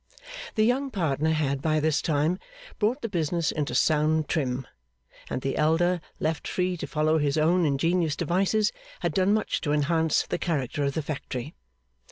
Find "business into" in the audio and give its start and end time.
3.07-3.75